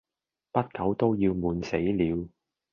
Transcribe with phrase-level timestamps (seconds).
[0.51, 2.27] 不久都要悶死了，